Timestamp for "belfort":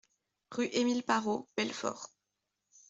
1.55-2.09